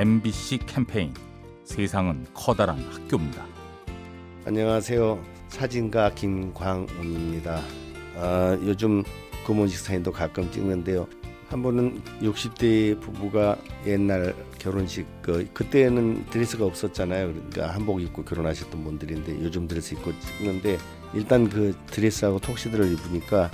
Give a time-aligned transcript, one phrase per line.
[0.00, 1.12] MBC 캠페인
[1.62, 3.44] 세상은 커다란 학교입니다.
[4.46, 5.22] 안녕하세요.
[5.48, 7.60] 사진가 김광훈입니다.
[8.16, 9.04] 아, 요즘
[9.44, 11.06] 구몬식 사진도 가끔 찍는데요.
[11.50, 17.34] 한 번은 60대 부부가 옛날 결혼식 그 그때는 드레스가 없었잖아요.
[17.34, 20.78] 그러니까 한복 입고 결혼하셨던 분들인데 요즘 드레스 입고 찍는데
[21.12, 23.50] 일단 그 드레스하고 톡시드를 입으니까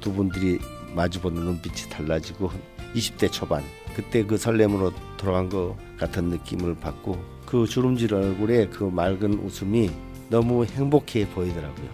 [0.00, 0.60] 두 분들이
[0.94, 2.52] 마주보는 눈빛이 달라지고
[2.94, 3.64] 20대 초반
[3.98, 9.90] 그때 그 설렘으로 돌아간 것 같은 느낌을 받고 그 주름질 얼굴에 그 맑은 웃음이
[10.28, 11.88] 너무 행복해 보이더라고요.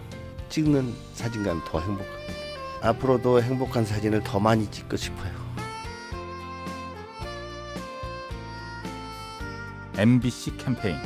[0.49, 2.33] 찍는 사진과는 더 행복합니다.
[2.83, 5.33] 앞으로도 행복한 사진을 더 많이 찍고 싶어요.
[9.97, 10.97] MBC 캠페인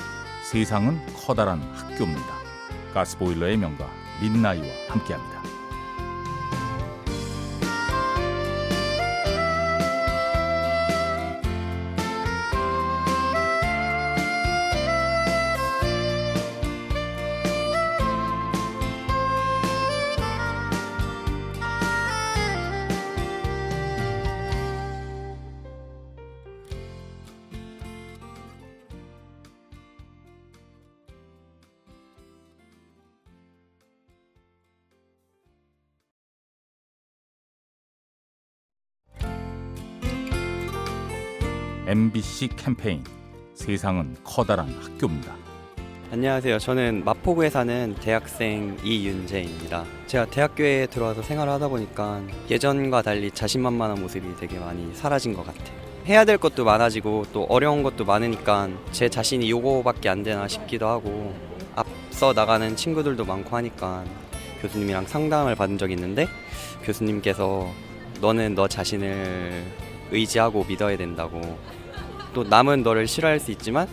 [0.52, 2.27] 세상은 커다란 학교입니다.
[2.93, 3.90] 가스보일러의 명가
[4.21, 5.48] 민나이와 함께합니다.
[41.90, 43.04] MBC 캠페인
[43.55, 45.35] 세상은 커다란 학교입니다.
[46.12, 46.59] 안녕하세요.
[46.59, 49.85] 저는 마포구에 사는 대학생 이윤재입니다.
[50.05, 55.76] 제가 대학교에 들어와서 생활을 하다 보니까 예전과 달리 자신만만한 모습이 되게 많이 사라진 것 같아요.
[56.05, 61.34] 해야 될 것도 많아지고 또 어려운 것도 많으니까 제 자신이 요거밖에 안 되나 싶기도 하고
[61.73, 64.06] 앞서 나가는 친구들도 많고 하니까
[64.62, 66.28] 교수님이랑 상담을 받은 적이 있는데
[66.84, 67.67] 교수님께서
[68.22, 69.63] 너는 너 자신을
[70.12, 71.41] 의지하고 믿어야 된다고
[72.34, 73.88] 또 남은 너를 싫어할 수 있지만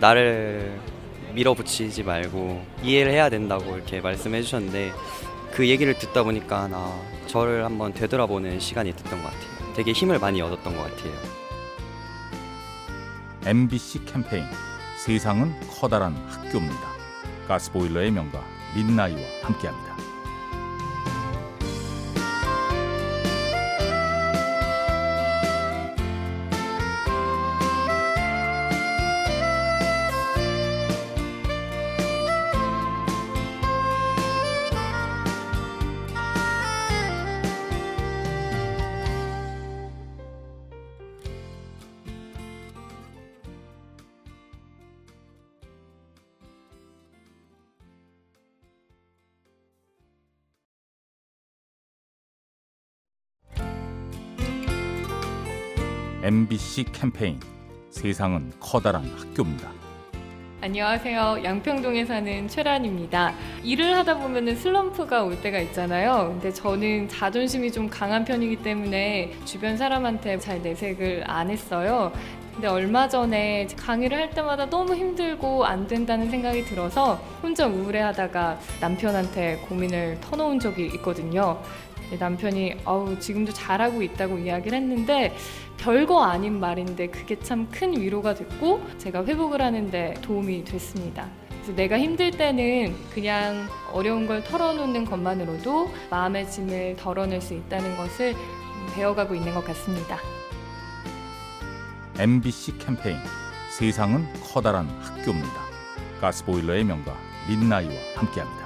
[0.00, 0.78] 나를
[1.34, 4.92] 밀어붙이지 말고 이해를 해야 된다고 이렇게 말씀해 주셨는데
[5.52, 6.92] 그 얘기를 듣다 보니까 나
[7.26, 9.74] 저를 한번 되돌아보는 시간이 됐던 것 같아요.
[9.74, 11.12] 되게 힘을 많이 얻었던 것 같아요.
[13.44, 14.44] MBC 캠페인
[15.04, 16.92] 세상은 커다란 학교입니다.
[17.48, 18.42] 가스보일러의 명가
[18.74, 20.11] 민나이와 함께합니다.
[56.24, 57.40] MBC 캠페인
[57.90, 59.72] 세상은 커다란 학교입니다.
[60.60, 61.40] 안녕하세요.
[61.42, 63.34] 양평동에 사는 최란입니다.
[63.64, 66.28] 일을 하다 보면 슬럼프가 올 때가 있잖아요.
[66.30, 72.12] 근데 저는 자존심이 좀 강한 편이기 때문에 주변 사람한테 잘 내색을 안 했어요.
[72.52, 79.56] 근데 얼마 전에 강의를 할 때마다 너무 힘들고 안 된다는 생각이 들어서 혼자 우울해하다가 남편한테
[79.68, 81.60] 고민을 터놓은 적이 있거든요.
[82.18, 85.34] 남편이 어우 지금도 잘하고 있다고 이야기를 했는데
[85.82, 91.28] 별거 아닌 말인데 그게 참 큰 위로가 됐고 제가 회복을 하는데 도움이 됐습니다.
[91.50, 98.34] 그래서 내가 힘들 때는 그냥 어려운 걸 털어놓는 것만으로도 마음의 짐을 덜어낼 수 있다는 것을
[98.94, 100.18] 배워가고 있는 것 같습니다.
[102.18, 103.16] MBC 캠페인
[103.70, 105.62] 세상은 커다란 학교입니다.
[106.20, 107.16] 가스보일러의 명가
[107.48, 108.61] 민나이와 함께합니다.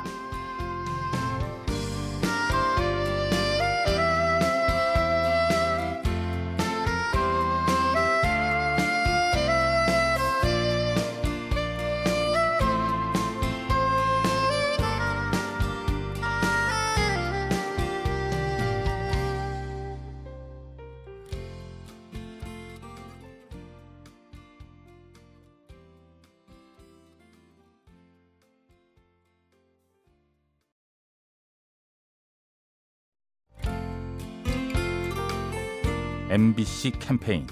[36.29, 37.47] MBC 캠페인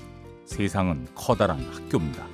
[0.47, 2.27] 세상은 커다란 학교입니다.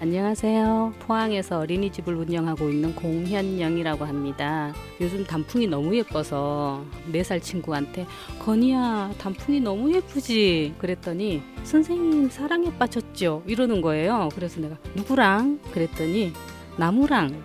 [0.00, 0.94] 안녕하세요.
[0.98, 4.74] 포항에서 어린이집을 운영하고 있는 공현영이라고 합니다.
[5.00, 8.08] 요즘 단풍이 너무 예뻐서 네살 친구한테
[8.40, 14.30] 건이야 단풍이 너무 예쁘지 그랬더니 선생님 사랑에 빠졌죠 이러는 거예요.
[14.34, 16.32] 그래서 내가 누구랑 그랬더니
[16.76, 17.40] 나무랑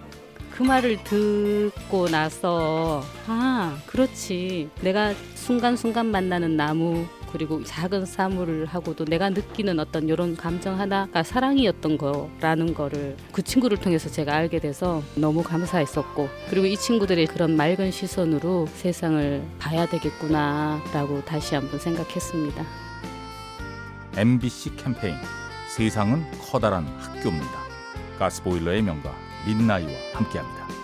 [0.50, 9.80] 그 말을 듣고 나서 아 그렇지 내가 순간순간 만나는 나무 그리고 작은 사물하고도 내가 느끼는
[9.80, 16.30] 어떤 이런 감정 하나가 사랑이었던 거라는 거를 그 친구를 통해서 제가 알게 돼서 너무 감사했었고
[16.50, 22.66] 그리고 이 친구들의 그런 맑은 시선으로 세상을 봐야 되겠구나라고 다시 한번 생각했습니다.
[24.16, 25.16] MBC 캠페인
[25.76, 27.68] 세상은 커다란 학교입니다.
[28.18, 29.14] 가스보일러의 명가
[29.46, 30.77] 민나이와 함께합니다.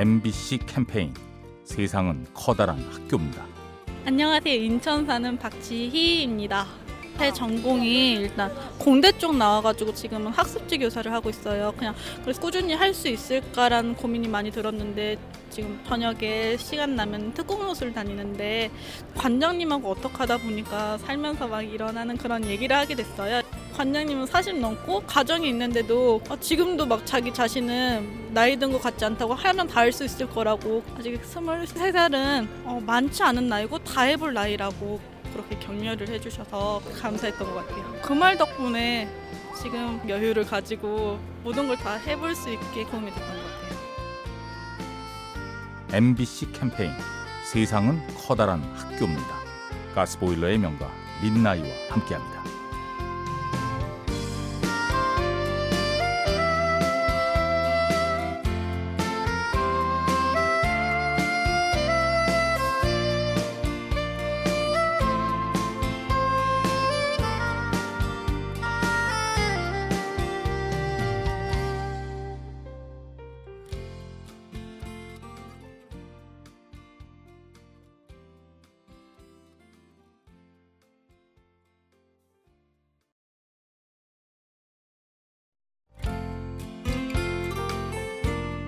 [0.00, 1.12] MBC 캠페인
[1.62, 3.44] 세상은 커다란 학교입니다.
[4.06, 4.54] 안녕하세요.
[4.54, 6.66] 인천 사는 박지희입니다.
[7.20, 11.70] 제 전공이 일단 공대 쪽 나와가지고 지금은 학습지 교사를 하고 있어요.
[11.76, 15.18] 그냥 그래서 꾸준히 할 수 있을까라는 고민이 많이 들었는데
[15.50, 18.70] 지금 저녁에 시간 나면 특공노수를 다니는데
[19.16, 23.42] 관장님하고 어떻게 하다 보니까 살면서 막 일어나는 그런 얘기를 하게 됐어요.
[23.76, 29.34] 관장님은 40 넘고 가정이 있는데도 아, 지금도 막 자기 자신은 나이 든 것 같지 않다고
[29.34, 35.09] 하면 다 할 수 있을 거라고 아직 23살은 어, 많지 않은 나이고 다 해볼 나이라고
[35.42, 38.00] 그렇게 격려를 해주셔서 감사했던 것 같아요.
[38.02, 39.08] 그 말 덕분에
[39.62, 43.70] 지금 여유를 가지고 모든 걸 다 해볼 수 있게 도움이 됐던 것 같아요.
[45.92, 46.92] MBC 캠페인
[47.50, 49.40] 세상은 커다란 학교입니다.
[49.94, 50.90] 가스보일러의 명가
[51.22, 52.40] 민나이와 함께합니다.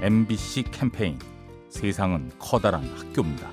[0.02, 1.16] MBC 캠페인
[1.68, 3.48] 세상은 커다란 학교입니다.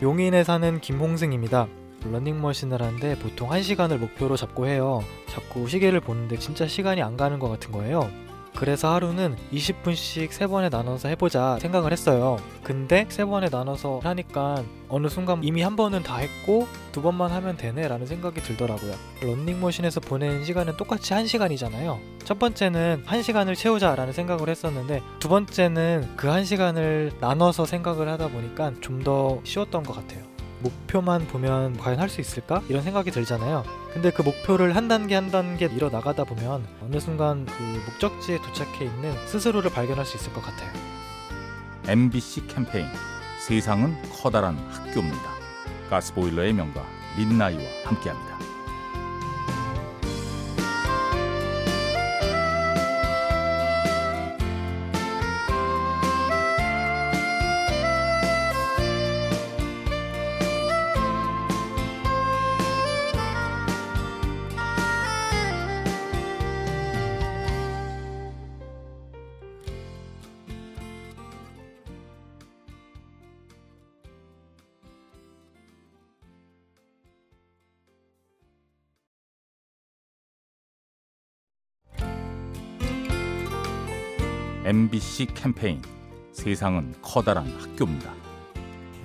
[0.00, 1.68] 용인에 사는 김홍승입니다.
[2.10, 5.04] 러닝머신을 하는데 보통 1시간을 목표로 잡고 해요.
[5.28, 8.10] 자꾸 시계를 보는데 진짜 시간이 안 가는 것 같은 거예요.
[8.54, 12.38] 그래서 하루는 20분씩 3번에 나눠서 해보자 생각을 했어요.
[12.62, 17.88] 근데 3번에 나눠서 하니까 어느 순간 이미 한 번은 다 했고 두 번만 하면 되네
[17.88, 18.92] 라는 생각이 들더라고요.
[19.22, 21.98] 런닝머신에서 보낸 시간은 똑같이 1시간이잖아요.
[22.24, 28.72] 첫 번째는 1시간을 채우자 라는 생각을 했었는데 두 번째는 그 1시간을 나눠서 생각을 하다 보니까
[28.80, 30.31] 좀 더 쉬웠던 것 같아요.
[30.62, 32.62] 목표만 보면 과연 할 수 있을까?
[32.68, 33.64] 이런 생각이 들잖아요.
[33.92, 38.84] 근데 그 목표를 한 단계 한 단계 밀어 나가다 보면 어느 순간 그 목적지에 도착해
[38.86, 40.70] 있는 스스로를 발견할 수 있을 것 같아요.
[41.88, 42.86] MBC 캠페인
[43.46, 45.30] 세상은 커다란 학교입니다.
[45.90, 46.84] 가스보일러의 명가
[47.18, 48.31] 민나이와 함께합니다.
[84.64, 85.82] MBC 캠페인
[86.30, 88.12] 세상은 커다란 학교입니다.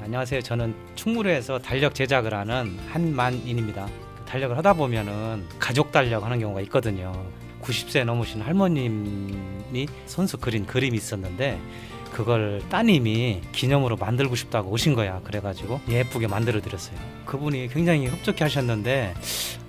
[0.03, 0.41] 안녕하세요.
[0.41, 3.87] 저는 충무로에서 달력 제작을 하는 한만인입니다.
[4.27, 7.11] 달력을 하다 보면은 가족 달력 하는 경우가 있거든요.
[7.63, 11.59] 90세 넘으신 할머님이 손수 그린 그림이 있었는데
[12.11, 15.21] 그걸 따님이 기념으로 만들고 싶다고 오신 거야.
[15.23, 16.95] 그래가지고 예쁘게 만들어 드렸어요.
[17.25, 19.15] 그분이 굉장히 흡족해 하셨는데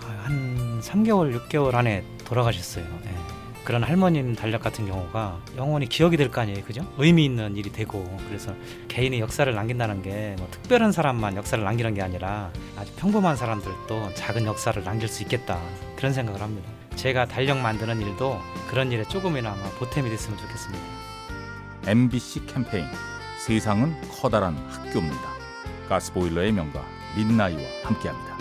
[0.01, 2.85] 한 3개월, 6개월 안에 돌아가셨어요.
[3.07, 3.18] 예.
[3.69, 6.91] 그런 할머님 달력 같은 경우가 영원히 기억이 될 거 아니에요, 그죠?
[6.97, 8.55] 의미 있는 일이 되고 그래서
[8.89, 14.47] 개인의 역사를 남긴다는 게 뭐 특별한 사람만 역사를 남기는 게 아니라 아주 평범한 사람들도 작은
[14.47, 15.61] 역사를 남길 수 있겠다
[15.97, 16.67] 그런 생각을 합니다.
[16.97, 18.39] 제가 달력 만드는 일도
[18.71, 20.85] 그런 일에 조금이나마 보탬이 됐으면 좋겠습니다.
[21.89, 22.87] MBC 캠페인
[23.47, 25.29] 세상은 커다란 학교입니다.
[25.91, 26.83] 가스보일러의 명가
[27.19, 28.39] 민나이와 함께합니다.